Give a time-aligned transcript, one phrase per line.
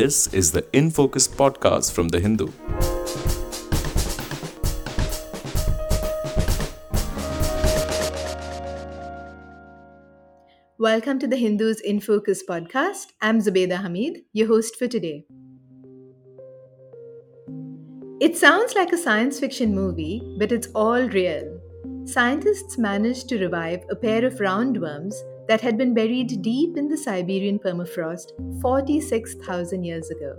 [0.00, 2.46] This is the In Focus podcast from The Hindu.
[10.78, 13.08] Welcome to the Hindus in Focus podcast.
[13.20, 15.26] I'm Zubeda Hamid, your host for today.
[18.22, 21.60] It sounds like a science fiction movie, but it's all real.
[22.06, 25.16] Scientists managed to revive a pair of roundworms
[25.50, 28.28] that had been buried deep in the Siberian permafrost
[28.60, 30.36] 46,000 years ago.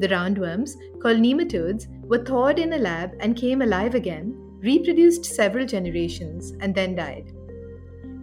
[0.00, 0.70] The roundworms,
[1.02, 6.74] called nematodes, were thawed in a lab and came alive again, reproduced several generations, and
[6.74, 7.34] then died.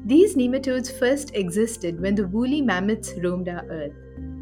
[0.04, 3.94] These nematodes first existed when the woolly mammoths roamed our Earth.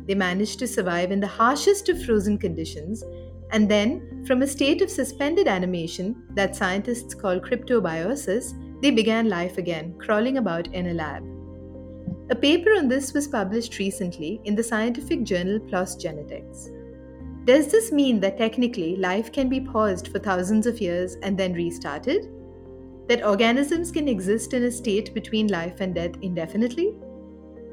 [0.08, 3.04] They managed to survive in the harshest of frozen conditions,
[3.52, 9.58] and then, from a state of suspended animation that scientists call cryptobiosis, they began life
[9.58, 11.39] again, crawling about in a lab.
[12.32, 16.70] A paper on this was published recently in the scientific journal PLOS Genetics.
[17.46, 21.54] Does this mean that technically life can be paused for thousands of years and then
[21.54, 22.30] restarted?
[23.08, 26.94] That organisms can exist in a state between life and death indefinitely?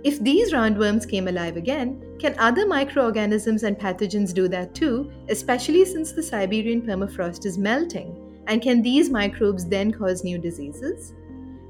[0.05, 5.85] If these roundworms came alive again, can other microorganisms and pathogens do that too, especially
[5.85, 8.17] since the Siberian permafrost is melting?
[8.47, 11.13] And can these microbes then cause new diseases?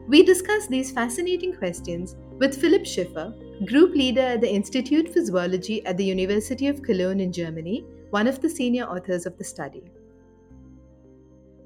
[0.06, 3.32] We discuss these fascinating questions with Philipp Schiffer,
[3.64, 8.26] group leader at the Institute for Zoology at the University of Cologne in Germany, one
[8.26, 9.82] of the senior authors of the study.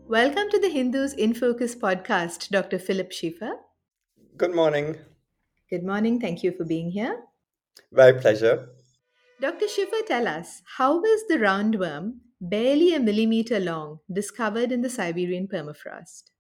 [0.06, 2.78] Welcome to the Hindus in Focus podcast, Dr.
[2.78, 3.50] Philipp Schiffer.
[4.36, 4.96] Good morning.
[5.68, 6.20] Good morning.
[6.20, 7.20] Thank you for being here.
[7.91, 8.68] My pleasure.
[9.41, 9.66] Dr.
[9.66, 15.48] Schiffer, tell us how was the roundworm, barely a millimeter long, discovered in the Siberian
[15.48, 16.30] permafrost?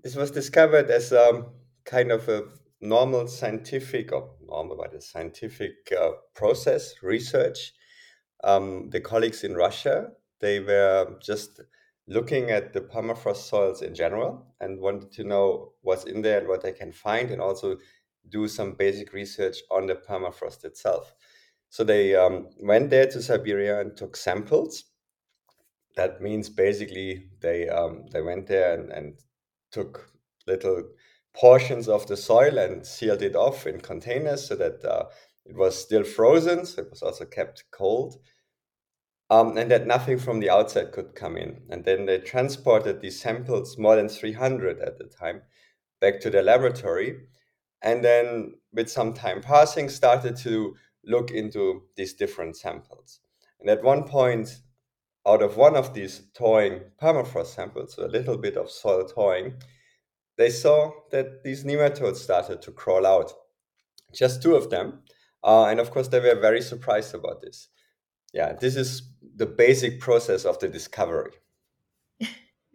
[0.00, 1.46] This was discovered as a
[1.84, 2.44] kind of a
[2.80, 7.72] normal scientific or normal but a scientific uh, process research.
[8.42, 10.08] Um, the colleagues in Russia
[10.40, 11.60] they were just
[12.08, 16.48] looking at the permafrost soils in general and wanted to know what's in there and
[16.48, 17.76] what they can find, and also
[18.28, 21.14] do some basic research on the permafrost itself.
[21.68, 24.84] So they um, went there to Siberia and took samples.
[25.96, 29.14] That means basically they um, they went there and, and
[29.70, 30.10] took
[30.46, 30.82] little
[31.40, 35.04] portions of the soil and sealed it off in containers so that uh,
[35.46, 38.18] it was still frozen, so it was also kept cold,
[39.30, 41.62] um, and that nothing from the outside could come in.
[41.70, 45.40] And then they transported these samples, more than 300 at the time,
[45.98, 47.22] back to the laboratory,
[47.80, 53.20] and then with some time passing, started to look into these different samples.
[53.60, 54.60] And at one point,
[55.26, 59.54] out of one of these thawing permafrost samples, so a little bit of soil thawing,
[60.40, 63.30] they saw that these nematodes started to crawl out.
[64.14, 65.00] Just two of them.
[65.44, 67.68] Uh, and of course, they were very surprised about this.
[68.32, 69.02] Yeah, this is
[69.36, 71.32] the basic process of the discovery.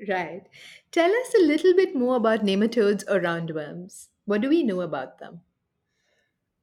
[0.07, 0.43] right.
[0.91, 4.09] Tell us a little bit more about nematodes or roundworms.
[4.25, 5.41] What do we know about them?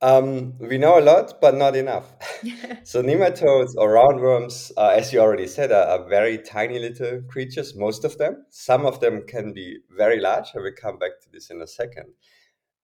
[0.02, 2.12] Um, we know a lot, but not enough.
[2.82, 7.76] so nematodes or roundworms, uh, as you already said, are, are, very tiny little creatures.
[7.76, 8.44] Most of them.
[8.50, 10.48] Some of them can be very large.
[10.56, 12.06] I will come back to this in a second.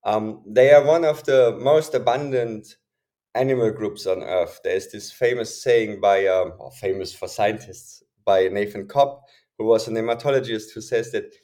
[0.05, 2.77] Um, they are one of the most abundant
[3.35, 4.61] animal groups on Earth.
[4.63, 9.23] There is this famous saying by, um, or famous for scientists, by Nathan Cobb,
[9.59, 11.35] who was a nematologist, who says that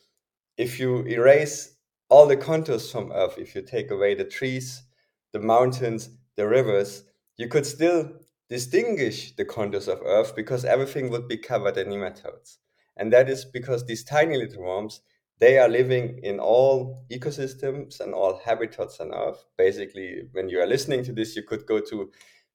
[0.57, 1.75] if you erase
[2.09, 4.85] all the contours from Earth, if you take away the trees,
[5.35, 7.05] the mountains, the rivers,
[7.37, 8.09] you could still
[8.49, 12.59] distinguish the contours of Earth because everything would be covered in nematodes.
[12.97, 15.01] And that is because these tiny little worms,
[15.41, 19.45] they are living in all ecosystems and all habitats on Earth.
[19.59, 22.13] Basically, when you are listening to this, you could go to,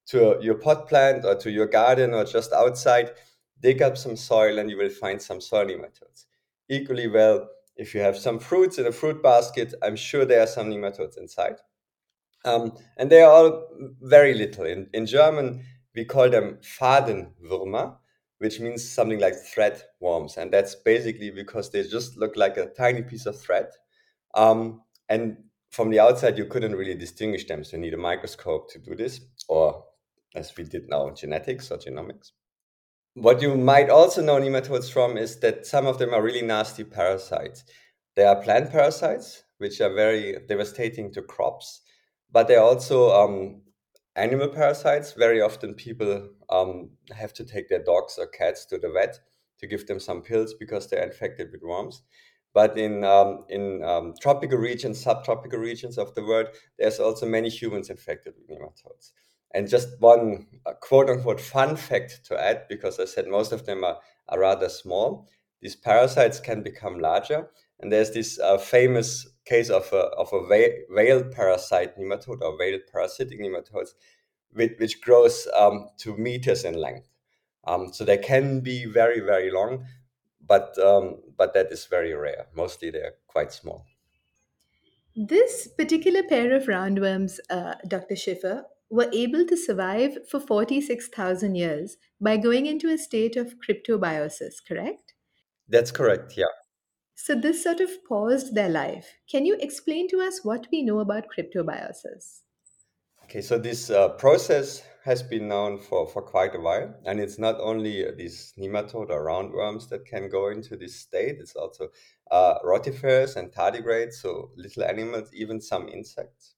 [0.07, 3.12] to your pot plant or to your garden or just outside,
[3.59, 6.28] dig up some soil, and you will find some soil nematodes.
[6.69, 10.47] Equally well, if you have some fruits in a fruit basket, I'm sure there are
[10.47, 11.57] some nematodes inside.
[12.45, 13.67] Um, and they are all
[14.01, 14.65] very little.
[14.65, 15.63] In, in German,
[15.95, 17.97] we call them Fadenwürmer,
[18.38, 20.38] which means something like thread worms.
[20.38, 23.68] And that's basically because they just look like a tiny piece of thread.
[24.33, 25.38] Um, and
[25.71, 27.63] from the outside, you couldn't really distinguish them.
[27.63, 29.83] So you need a microscope to do this, or
[30.36, 32.31] as we did now, genetics or genomics.
[33.15, 36.83] What you might also know nematodes from is that some of them are really nasty
[36.83, 37.65] parasites.
[38.15, 41.81] They are plant parasites, which are very devastating to crops
[42.31, 43.61] but they're also um,
[44.15, 45.13] animal parasites.
[45.13, 49.19] Very often, people um, have to take their dogs or cats to the vet
[49.59, 52.03] to give them some pills because they're infected with worms.
[52.53, 56.47] But in um, in um, tropical regions, subtropical regions of the world,
[56.77, 59.11] there's also many humans infected with nematodes.
[59.53, 63.65] And just one uh, quote unquote fun fact to add, because I said most of
[63.65, 63.97] them are,
[64.29, 65.27] are rather small.
[65.61, 67.49] These parasites can become larger.
[67.79, 70.40] And there's this uh, famous case of a, of a
[70.90, 73.90] whale parasite nematode or whale parasitic nematodes,
[74.54, 77.10] which, which grows um, to meters in length.
[77.66, 79.86] Um, so they can be very, very long,
[80.46, 82.48] but um, but that is very rare.
[82.56, 83.86] Mostly they're quite small.
[85.16, 88.16] This particular pair of roundworms, uh, Dr.
[88.16, 94.56] Schiffer, were able to survive for 46,000 years by going into a state of cryptobiosis,
[94.66, 95.13] correct?
[95.68, 96.46] That's correct, yeah.
[97.21, 99.18] So, this sort of paused their life.
[99.30, 102.44] Can you explain to us what we know about cryptobiosis?
[103.25, 107.38] Okay, so this uh, process has been known for, for quite a while, and it's
[107.38, 111.89] not only uh, these nematode or roundworms that can go into this state, it's also
[112.31, 116.56] uh, rotifers and tardigrades, so little animals, even some insects.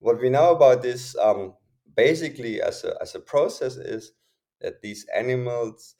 [0.00, 1.54] What we know about this um,
[1.96, 4.12] basically as a, as a process is
[4.60, 5.94] that these animals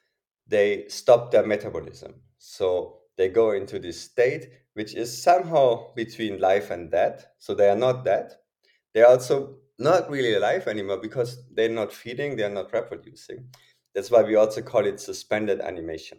[0.46, 2.16] they stop their metabolism.
[2.36, 7.26] So they go into this state which is somehow between life and death.
[7.38, 8.32] So they are not dead.
[8.92, 13.48] They're also not really alive anymore because they're not feeding, they're not reproducing.
[13.94, 16.18] That's why we also call it suspended animation.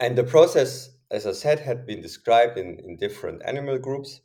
[0.00, 4.20] And the process, as I said, had been described in, in different animal groups.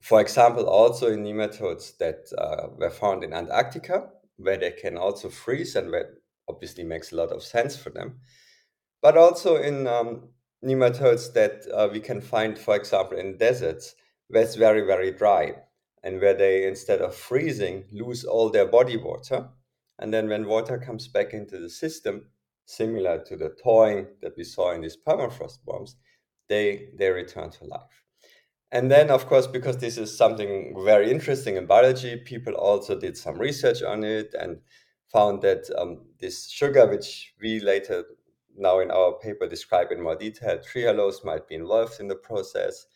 [0.00, 5.28] For example, also in nematodes that uh, were found in Antarctica, where they can also
[5.28, 6.14] freeze and where
[6.48, 8.20] obviously makes a lot of sense for them.
[9.00, 10.28] But also in um,
[10.64, 13.94] nematodes that uh, we can find, for example, in deserts,
[14.28, 15.54] where it's very, very dry
[16.02, 19.48] and where they, instead of freezing, lose all their body water.
[19.98, 22.26] And then when water comes back into the system,
[22.66, 25.96] similar to the thawing that we saw in these permafrost worms,
[26.48, 28.02] they, they return to life.
[28.72, 33.16] And then, of course, because this is something very interesting in biology, people also did
[33.16, 34.58] some research on it and
[35.12, 38.04] found that um, this sugar, which we later
[38.56, 42.86] now in our paper describe in more detail, trehalose might be involved in the process.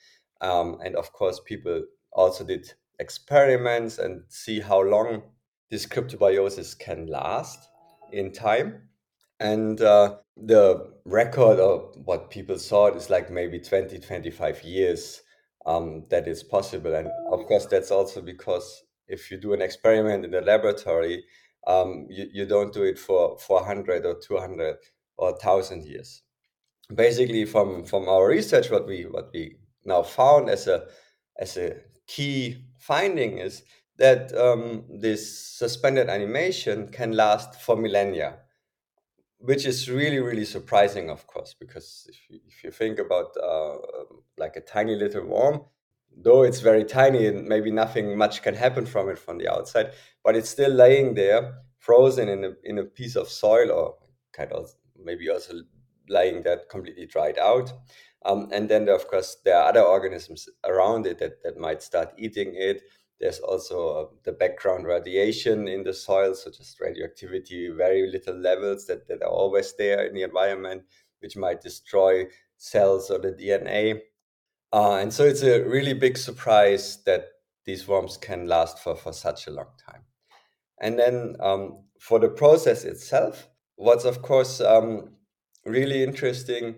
[0.41, 5.23] Um, and of course, people also did experiments and see how long
[5.71, 7.69] this cryptobiosis can last
[8.13, 8.89] in time.
[9.41, 15.23] And uh, the record of what people saw is like maybe 20, 25 years
[15.67, 16.95] um, that is possible.
[16.95, 21.25] And of course, that's also because if you do an experiment in the laboratory,
[21.67, 24.77] um, you, you don't do it for 400 or 200
[25.19, 26.23] or 1000 years.
[26.95, 30.87] Basically, from, from our research, what we, what we now found as a,
[31.39, 31.77] as a
[32.07, 33.63] key finding is
[33.99, 38.39] that um, this suspended animation can last for millennia,
[39.39, 43.77] which is really, really surprising, of course, because if you, if you think about uh,
[44.39, 45.61] like a tiny little worm,
[46.17, 49.91] though it's very tiny and maybe nothing much can happen from it from the outside,
[50.25, 53.97] but it's still laying there, frozen in a, in a piece of soil or
[54.33, 54.73] kind of
[55.03, 55.55] maybe also
[56.09, 57.73] lying there completely dried out.
[58.25, 62.13] Um, and then, of course, there are other organisms around it that, that might start
[62.19, 62.83] eating it.
[63.21, 68.87] There's also uh, the background radiation in the soil, so just radioactivity, very little levels
[68.87, 70.83] that, that are always there in the environment,
[71.21, 72.25] which might destroy
[72.57, 74.01] cells or the DNA.
[74.73, 77.29] Uh, and so it's a really big surprise that
[77.65, 80.03] these worms can last for, for such a long time.
[80.81, 85.11] And then um, for the process itself, what's of course um,
[85.65, 86.75] really interesting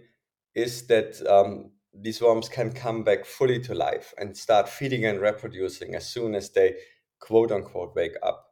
[0.54, 5.20] is that um, these worms can come back fully to life and start feeding and
[5.20, 6.76] reproducing as soon as they
[7.18, 8.46] quote unquote wake up.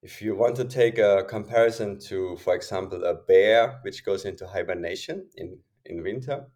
[0.00, 4.46] If you want to take a comparison to, for example, a bear which goes into
[4.46, 6.46] hibernation in, in winter,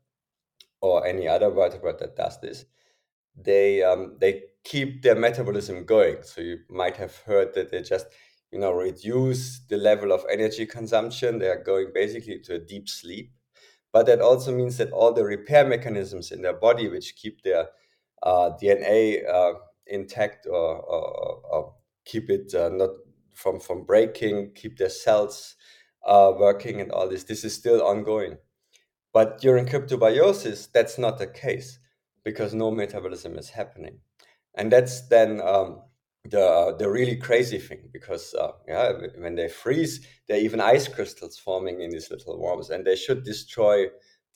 [0.80, 2.64] or any other vertebrate that does this,
[3.36, 6.22] they um, they keep their metabolism going.
[6.22, 8.06] So you might have heard that they just
[8.52, 11.38] you know reduce the level of energy consumption.
[11.38, 13.32] They are going basically to a deep sleep
[13.92, 17.68] but that also means that all the repair mechanisms in their body, which keep their
[18.22, 19.52] uh, DNA uh,
[19.86, 22.90] intact or, or, or, keep it uh, not
[23.32, 25.54] from, from breaking, keep their cells
[26.04, 28.38] uh, working and all this, this is still ongoing.
[29.12, 31.78] But during cryptobiosis, that's not the case
[32.24, 34.00] because no metabolism is happening.
[34.56, 35.82] And that's then um,
[36.24, 40.86] the the really crazy thing because uh, yeah when they freeze there are even ice
[40.86, 43.86] crystals forming in these little worms and they should destroy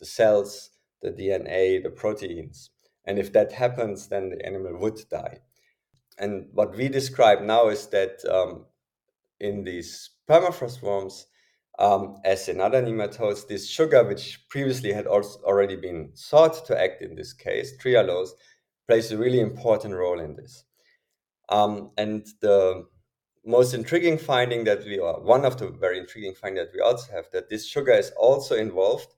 [0.01, 0.71] the cells
[1.03, 2.71] the dna the proteins.
[3.05, 5.39] And if that happens then the animal would die.
[6.19, 8.65] And what we describe now is that um,
[9.39, 11.27] in these permafrost worms
[11.79, 16.81] um, as in other nematodes this sugar which previously had also already been thought to
[16.81, 18.31] act in this case trehalose
[18.89, 20.65] plays a really important role in this
[21.49, 22.87] um, and the
[23.45, 27.13] most intriguing finding that we are one of the very intriguing finding that we also
[27.13, 29.15] have that this sugar is also involved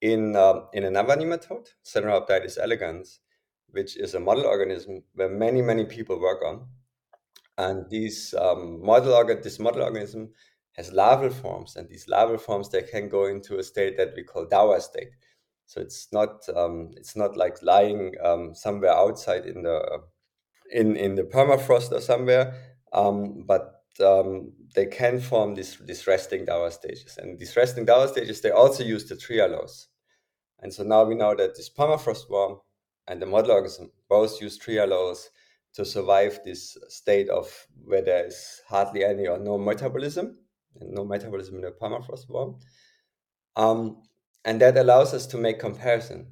[0.00, 3.20] in um, in another nematode, Caenorhabditis elegans,
[3.70, 6.66] which is a model organism where many many people work on,
[7.58, 10.30] and these um, model organ this model organism
[10.72, 14.24] has larval forms, and these larval forms they can go into a state that we
[14.24, 15.10] call dauer state.
[15.66, 20.00] So it's not um, it's not like lying um, somewhere outside in the
[20.72, 22.54] in in the permafrost or somewhere,
[22.92, 27.18] um, but um, they can form these these resting dauer stages.
[27.18, 29.86] And these resting dauer stages they also use the trehalose.
[30.60, 32.58] And so now we know that this permafrost worm
[33.08, 35.28] and the model organism both use trehalose
[35.74, 40.36] to survive this state of where there is hardly any or no metabolism,
[40.80, 42.56] no metabolism in the permafrost worm.
[43.56, 44.02] Um,
[44.44, 46.26] and that allows us to make comparison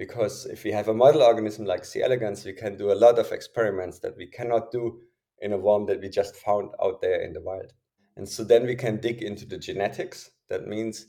[0.00, 2.02] because if we have a model organism like C.
[2.02, 4.98] elegans, we can do a lot of experiments that we cannot do
[5.40, 7.74] in a worm that we just found out there in the wild.
[8.16, 10.30] And so then we can dig into the genetics.
[10.48, 11.04] That means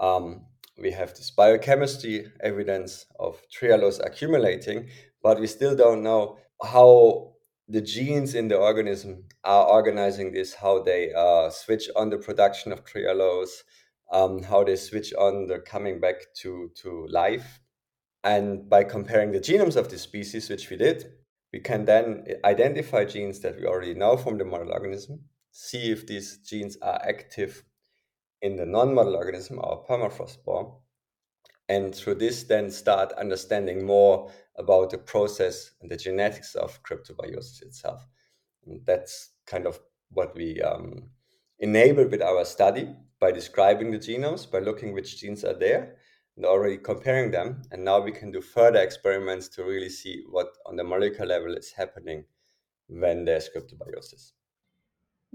[0.00, 0.46] um,
[0.78, 4.88] we have this biochemistry evidence of trehalose accumulating,
[5.22, 7.34] but we still don't know how
[7.68, 12.72] the genes in the organism are organizing this, how they uh, switch on the production
[12.72, 13.64] of trehalose,
[14.10, 17.60] um, how they switch on the coming back to, to life.
[18.22, 21.12] And by comparing the genomes of the species, which we did,
[21.52, 26.06] we can then identify genes that we already know from the model organism, see if
[26.06, 27.64] these genes are active
[28.42, 30.72] in the non-model organism, our permafrost worm,
[31.68, 37.62] and through this then start understanding more about the process and the genetics of cryptobiosis
[37.62, 38.06] itself.
[38.66, 39.78] And that's kind of
[40.10, 41.10] what we um,
[41.58, 42.88] enabled with our study
[43.20, 45.96] by describing the genomes, by looking which genes are there,
[46.36, 47.62] and already comparing them.
[47.70, 51.56] And now we can do further experiments to really see what on the molecular level
[51.56, 52.24] is happening
[52.88, 54.32] when there's cryptobiosis.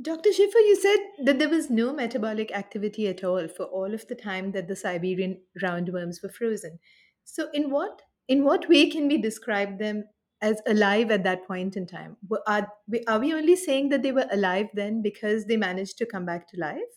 [0.01, 0.33] Dr.
[0.33, 4.15] Schiffer, you said that there was no metabolic activity at all for all of the
[4.15, 6.79] time that the Siberian roundworms were frozen.
[7.23, 10.05] So, in what in what way can we describe them
[10.41, 12.17] as alive at that point in time?
[12.45, 16.05] Are we, are we only saying that they were alive then because they managed to
[16.05, 16.95] come back to life?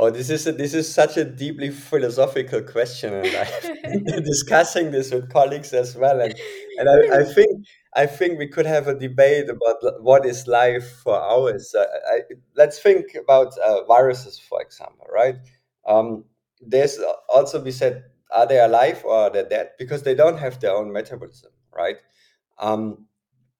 [0.00, 5.10] Oh, this is a, this is such a deeply philosophical question, and been discussing this
[5.12, 6.20] with colleagues as well.
[6.20, 6.34] And
[6.76, 10.88] and I, I think I think we could have a debate about what is life
[11.02, 11.74] for hours.
[11.74, 12.20] Uh, I,
[12.54, 15.34] let's think about uh, viruses, for example, right?
[15.84, 16.24] Um,
[16.60, 19.70] there's also we said, are they alive or are they dead?
[19.80, 21.96] Because they don't have their own metabolism, right?
[22.58, 23.07] Um,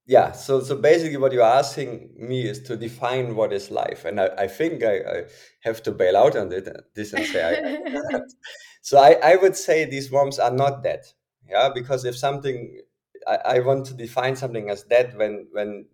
[0.08, 4.20] yeah so so basically what you're asking me is to define what is life and
[4.20, 5.24] i, I think I, I
[5.60, 8.18] have to bail out on it, this and say I,
[8.82, 11.02] so I, I would say these worms are not dead
[11.48, 12.80] yeah because if something
[13.26, 15.86] I, I want to define something as dead when when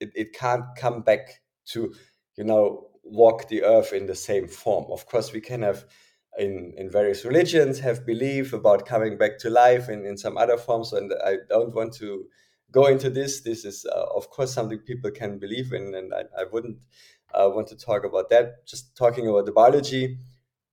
[0.00, 1.94] it, it can't come back to
[2.36, 4.86] you know walk the earth in the same form.
[4.90, 5.84] Of course we can have
[6.38, 10.56] in, in various religions have belief about coming back to life in, in some other
[10.56, 12.24] forms and i don't want to
[12.70, 13.40] go into this.
[13.40, 16.78] This is, uh, of course, something people can believe in, and I, I wouldn't
[17.34, 18.66] uh, want to talk about that.
[18.66, 20.18] Just talking about the biology.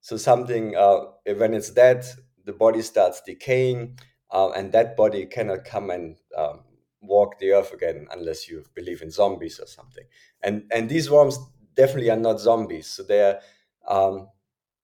[0.02, 1.00] So something uh,
[1.36, 2.06] when it's dead,
[2.46, 4.00] the body starts decaying,
[4.32, 6.64] uh, and that body cannot come and um,
[7.02, 10.06] walk the earth again unless you believe in zombies or something.
[10.42, 11.40] And and these worms
[11.76, 12.88] definitely are not zombies.
[12.88, 13.42] So they're
[13.88, 14.30] um,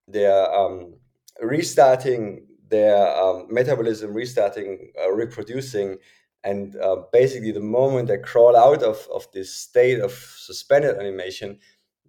[0.08, 0.96] they're um,
[1.42, 5.98] restarting their um, metabolism, restarting, uh, reproducing
[6.44, 11.60] and uh, basically the moment they crawl out of, of this state of suspended animation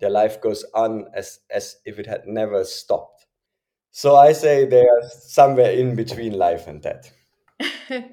[0.00, 3.26] their life goes on as as if it had never stopped.
[3.90, 7.12] So i say they are somewhere in between life and death.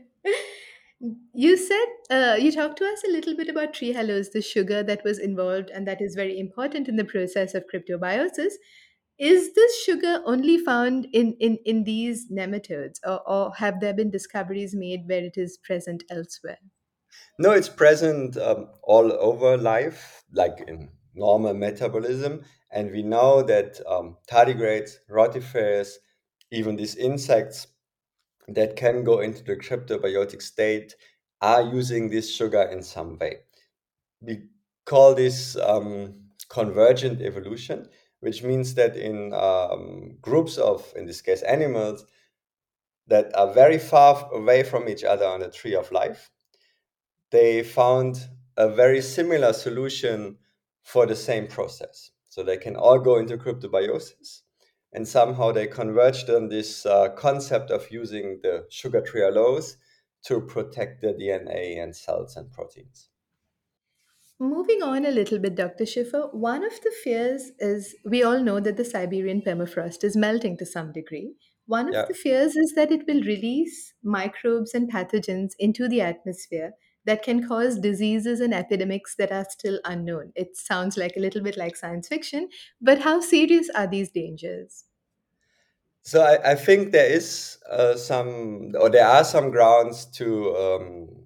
[1.34, 4.84] You said uh, you talked to us a little bit about tree trehalose the sugar
[4.84, 8.54] that was involved and that is very important in the process of cryptobiosis
[9.22, 14.10] is this sugar only found in, in, in these nematodes, or, or have there been
[14.10, 16.58] discoveries made where it is present elsewhere?
[17.38, 22.44] No, it's present um, all over life, like in normal metabolism.
[22.72, 25.98] And we know that um, tardigrades, rotifers,
[26.50, 27.68] even these insects
[28.48, 30.96] that can go into the cryptobiotic state
[31.42, 33.36] are using this sugar in some way.
[34.20, 34.48] We
[34.86, 36.16] call this um,
[36.50, 37.88] convergent evolution
[38.22, 42.06] which means that in um, groups of, in this case, animals
[43.08, 46.32] that are very far away from each other on the tree of life,
[47.32, 50.38] they found a very similar solution
[50.84, 52.12] for the same process.
[52.30, 54.42] So they can all go into cryptobiosis,
[54.94, 59.76] and somehow they converged on this uh, concept of using the sugar trehalose
[60.26, 63.11] to protect the DNA and cells and proteins.
[64.42, 65.86] Moving on a little bit, Dr.
[65.86, 70.58] Schiffer, one of the fears is we all know that the Siberian permafrost is melting
[70.58, 71.36] to some degree.
[71.68, 72.06] One of Yeah.
[72.08, 76.74] the fears is that it will release microbes and pathogens into the atmosphere
[77.06, 80.32] that can cause diseases and epidemics that are still unknown.
[80.36, 82.50] It sounds like a little bit like science fiction,
[82.82, 84.86] but how serious are these dangers?
[86.02, 91.21] So I, I think there is uh, some, or there are some grounds to um,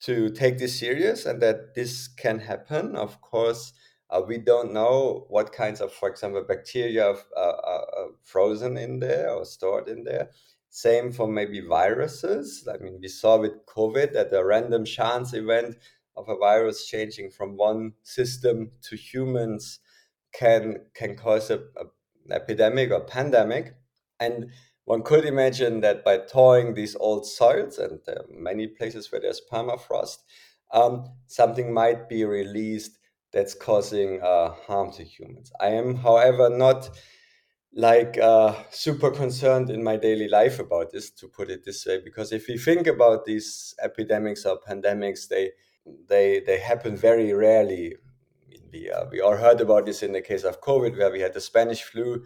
[0.00, 2.96] to take this serious, and that this can happen.
[2.96, 3.72] Of course,
[4.10, 9.30] uh, we don't know what kinds of, for example, bacteria are, are frozen in there
[9.30, 10.30] or stored in there.
[10.70, 12.68] Same for maybe viruses.
[12.72, 15.76] I mean, we saw with COVID that a random chance event
[16.16, 19.80] of a virus changing from one system to humans
[20.32, 21.84] can can cause a, a
[22.28, 23.74] an epidemic or pandemic.
[24.20, 24.50] And
[24.88, 28.00] one could imagine that by thawing these old soils, and
[28.48, 30.18] many places where there's permafrost,
[30.72, 30.92] um,
[31.26, 32.98] something might be released
[33.32, 35.52] that's causing uh, harm to humans.
[35.60, 36.88] I am, however, not
[37.74, 42.00] like uh, super concerned in my daily life about this, to put it this way,
[42.02, 45.52] because if you think about these epidemics or pandemics, they
[46.08, 47.96] they they happen very rarely.
[48.72, 51.34] We uh, we all heard about this in the case of COVID, where we had
[51.34, 52.24] the Spanish flu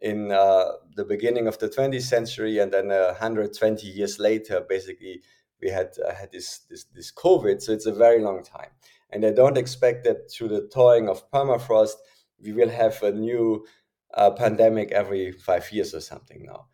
[0.00, 5.22] in uh, the beginning of the 20th century, and then uh, 120 years later, basically
[5.60, 7.60] we had uh, had this, this this COVID.
[7.60, 8.70] So it's a very long time,
[9.10, 11.96] and I don't expect that through the thawing of permafrost,
[12.42, 13.66] we will have a new
[14.14, 16.66] uh, pandemic every five years or something now,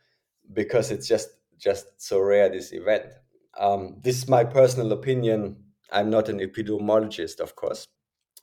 [0.52, 3.06] because it's just just so rare this event.
[3.59, 5.56] Um, this is my personal opinion.
[5.90, 7.87] I'm not an epidemiologist, of course,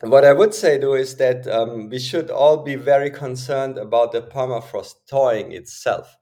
[0.02, 4.12] what I would say though is that um, we should all be very concerned about
[4.12, 6.18] the permafrost thawing itself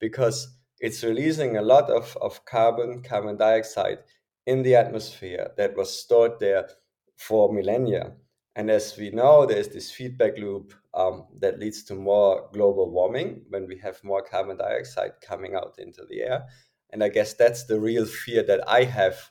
[0.00, 3.98] because it's releasing a lot of, of carbon, carbon dioxide
[4.46, 6.68] in the atmosphere that was stored there
[7.16, 8.12] for millennia.
[8.54, 13.42] And as we know, there's this feedback loop um, that leads to more global warming
[13.50, 16.46] when we have more carbon dioxide coming out into the air.
[16.90, 19.30] And I guess that's the real fear that I have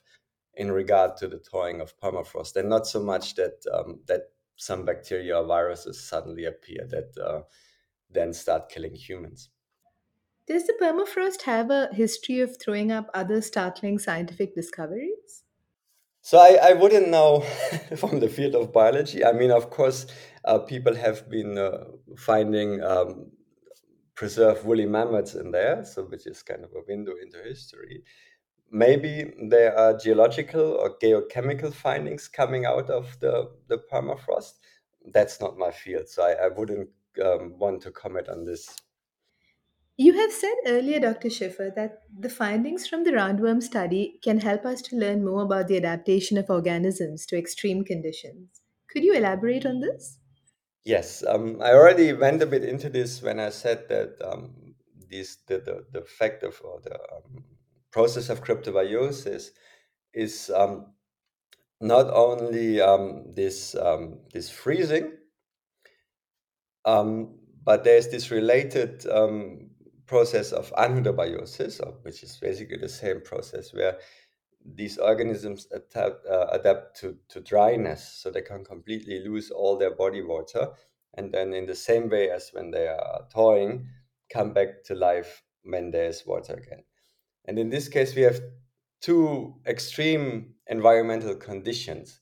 [0.58, 4.86] in regard to the thawing of permafrost, and not so much that um, that some
[4.86, 7.42] bacteria or viruses suddenly appear that uh,
[8.10, 9.50] then start killing humans.
[10.48, 15.44] Does the permafrost have a history of throwing up other startling scientific discoveries?
[16.22, 17.42] So I, I wouldn't know
[17.98, 19.26] from the field of biology.
[19.26, 20.08] I mean, of course,
[20.44, 21.86] uh, people have been uh,
[22.18, 23.32] finding um,
[24.16, 28.04] preserved woolly mammoths in there, so which is kind of a window into history
[28.72, 34.54] maybe there are geological or geochemical findings coming out of the, the permafrost.
[35.14, 36.90] That's not my field, so I, I wouldn't
[37.24, 38.76] um, want to comment on this.
[39.98, 41.30] You have said earlier, Dr.
[41.30, 45.70] Schiffer, that the findings from the roundworm study can help us to learn more about
[45.70, 48.62] the adaptation of organisms to extreme conditions.
[48.90, 50.20] Could you elaborate on this?
[50.84, 54.76] Yes, um, I already went a bit into this when I said that um,
[55.10, 57.44] this the, the, the fact of or the um,
[57.96, 59.52] process of cryptobiosis
[60.14, 60.88] is um,
[61.80, 65.14] not only um, this um, this freezing,
[66.84, 69.70] um, but there's this related um,
[70.08, 73.98] process of anhydrobiosis, which is basically the same process where
[74.76, 79.96] these organisms adapt, uh, adapt to, to dryness, so they can completely lose all their
[79.96, 80.68] body water,
[81.14, 83.88] and then in the same way as when they are thawing,
[84.30, 86.84] come back to life when there is water again.
[87.46, 88.42] And in this case, we have
[89.02, 92.20] two extreme environmental conditions.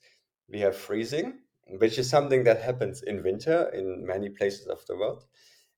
[0.49, 1.39] We have freezing,
[1.79, 5.23] which is something that happens in winter in many places of the world.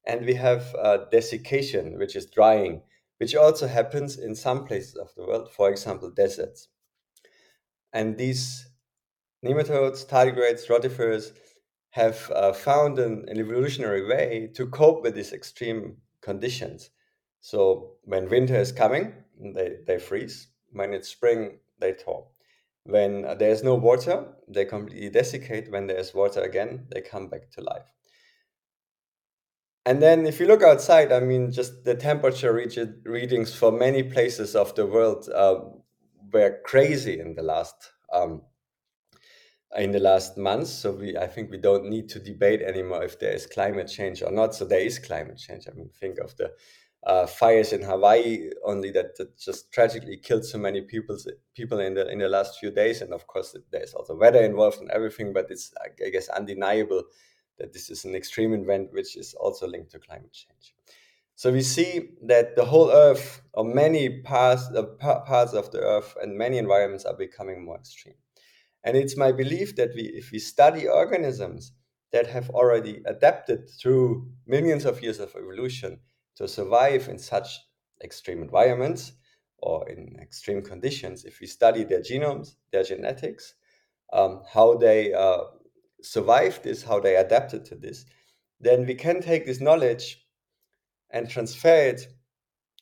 [0.05, 2.81] And we have uh, desiccation, which is drying,
[3.17, 6.67] which also happens in some places of the world, for example, deserts.
[7.93, 8.67] And these
[9.43, 11.31] nematodes, tardigrades, rotifers
[11.91, 16.89] have uh, found an, an evolutionary way to cope with these extreme conditions.
[17.39, 20.47] So when winter is coming, they, they freeze.
[20.71, 22.25] When it's spring, they thaw.
[22.83, 25.71] When there's no water, they completely desiccate.
[25.71, 27.91] When there's water again, they come back to life.
[29.87, 34.55] And then if you look outside, I mean, just the temperature readings for many places
[34.55, 35.59] of the world uh,
[36.31, 38.41] were crazy in the last um,
[39.75, 40.71] in the last months.
[40.71, 44.23] So we, I think we don't need to debate anymore if there is climate change
[44.23, 44.55] or not.
[44.55, 45.67] So there is climate change.
[45.67, 46.51] I mean, think of the
[47.05, 51.17] uh, fires in Hawaii only that, that, just tragically killed so many people
[51.53, 53.01] people in the in the last few days.
[53.01, 55.71] And of course, there's also weather involved and everything, but it's
[56.05, 57.03] I guess undeniable
[57.59, 60.73] that this is an extreme event which is also linked to climate change.
[61.35, 66.15] So we see that the whole Earth, or many parts, uh, parts of the Earth,
[66.21, 68.15] and many environments are becoming more extreme.
[68.85, 71.73] And it's my belief that we, if we study organisms
[72.13, 75.99] that have already adapted through millions of years of evolution
[76.35, 77.59] to survive in such
[78.03, 79.13] extreme environments
[79.59, 83.55] or in extreme conditions, if we study their genomes, their genetics,
[84.13, 85.43] um, how they uh,
[86.01, 88.05] survived this, how they adapted to this,
[88.59, 90.25] then we can take this knowledge
[91.09, 92.07] and transfer it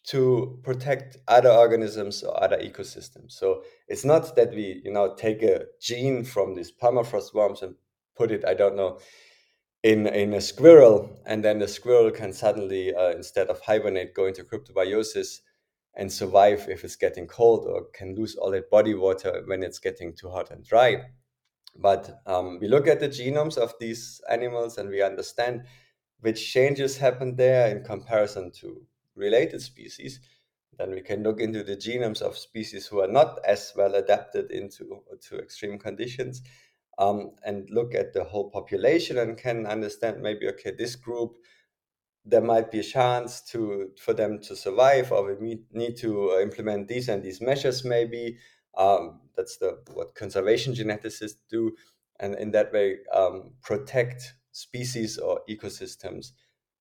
[0.06, 3.32] to protect other organisms or other ecosystems.
[3.32, 7.76] So it's not that we, you know, take a gene from these permafrost worms and
[8.16, 9.00] put it, I don't know,
[9.84, 14.26] in in a squirrel, and then the squirrel can suddenly, uh, instead of hibernate, go
[14.26, 15.42] into cryptobiosis
[15.96, 19.80] and survive if it's getting cold, or can lose all that body water when it's
[19.80, 21.04] getting too hot and dry.
[21.76, 25.64] But um, we look at the genomes of these animals and we understand
[26.22, 28.82] which changes happen there in comparison to
[29.16, 30.20] related species,
[30.78, 34.52] then we can look into the genomes of species who are not as well adapted
[34.52, 36.42] into to extreme conditions
[36.98, 41.36] um, and look at the whole population and can understand maybe okay this group
[42.26, 46.40] there might be a chance to for them to survive or we need to uh,
[46.40, 48.38] implement these and these measures maybe
[48.78, 51.72] um, that's the what conservation geneticists do
[52.20, 56.32] and in that way um, protect species or ecosystems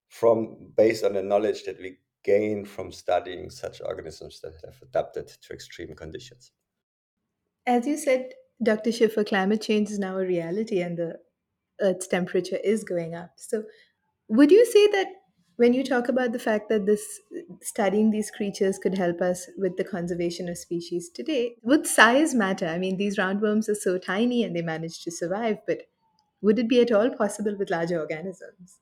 [0.09, 5.27] from based on the knowledge that we gain from studying such organisms that have adapted
[5.29, 6.53] to extreme conditions.
[7.67, 8.93] As you said, Dr.
[8.93, 11.19] Schiffer, climate change is now a reality and the
[11.81, 13.33] Earth's temperature is going up.
[13.37, 13.65] So,
[14.29, 15.07] would you say that
[15.57, 17.21] when you talk about the fact that this
[17.61, 22.67] studying these creatures could help us with the conservation of species today, would size matter?
[22.67, 25.83] I mean, these roundworms are so tiny and they manage to survive, but
[26.41, 28.79] would it be at all possible with larger organisms?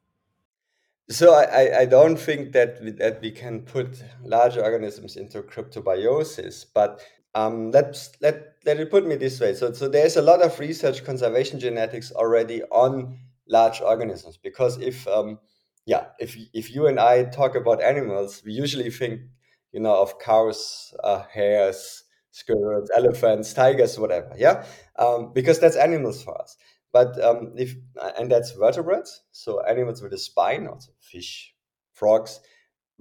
[1.11, 6.67] So I, I don't think that we, that we can put larger organisms into cryptobiosis,
[6.73, 7.03] but
[7.35, 9.55] um, let's let let it put me this way.
[9.55, 15.07] So so there's a lot of research conservation genetics already on large organisms because if
[15.09, 15.39] um,
[15.87, 19.21] yeah if if you and I talk about animals, we usually think
[19.73, 24.33] you know of cows, uh, hares, squirrels, elephants, tigers, whatever.
[24.37, 24.65] Yeah,
[24.99, 26.57] um, because that's animals for us.
[26.93, 27.75] But um, if
[28.19, 31.55] and that's vertebrates, so animals with a spine, also fish,
[31.93, 32.41] frogs.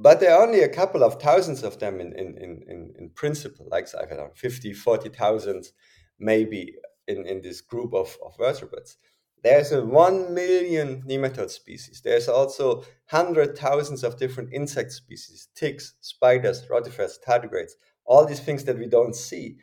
[0.01, 3.67] But there are only a couple of thousands of them in in in, in principle,
[3.69, 5.71] like I don't know, 50, 40,000
[6.17, 6.75] maybe
[7.07, 8.97] in, in this group of, of vertebrates.
[9.43, 12.01] There's a 1 million nematode species.
[12.03, 17.71] There's also hundred thousands of different insect species, ticks, spiders, rotifers, tardigrades,
[18.05, 19.57] all these things that we don't see.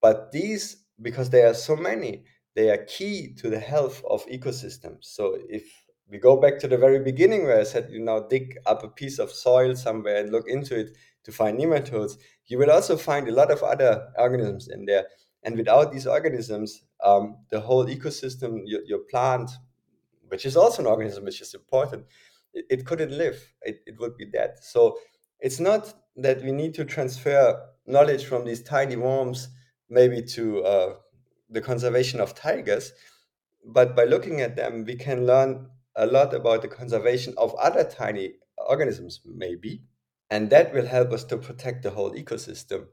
[0.00, 5.04] But these, because there are so many, they are key to the health of ecosystems.
[5.04, 5.64] So if
[6.10, 8.88] we go back to the very beginning where I said, you know, dig up a
[8.88, 12.16] piece of soil somewhere and look into it to find nematodes,
[12.46, 15.06] you will also find a lot of other organisms in there.
[15.42, 19.50] And without these organisms, um, the whole ecosystem, your, your, plant,
[20.28, 22.04] which is also an organism which is important,
[22.54, 23.52] it, it couldn't live.
[23.62, 24.54] It, it would be dead.
[24.62, 24.98] So
[25.40, 29.48] it's not that we need to transfer knowledge from these tiny worms
[29.88, 30.94] maybe to uh,
[31.50, 32.92] the conservation of tigers,
[33.64, 37.84] but by looking at them, we can learn a lot about the conservation of other
[37.84, 38.34] tiny
[38.68, 39.82] organisms, maybe.
[40.30, 42.86] And that will help us to protect the whole ecosystem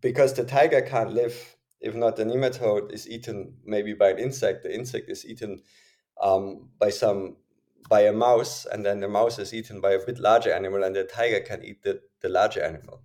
[0.00, 4.62] because the tiger can't live if not the nematode is eaten maybe by an insect.
[4.62, 5.62] The insect is eaten
[6.20, 7.36] um, by some
[7.88, 10.94] by a mouse, and then the mouse is eaten by a bit larger animal, and
[10.94, 13.02] the tiger can eat the, the larger animal.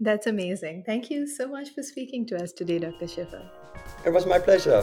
[0.00, 0.82] That's amazing.
[0.84, 3.06] Thank you so much for speaking to us today, Dr.
[3.06, 3.48] Schiffer.
[4.04, 4.82] It was my pleasure.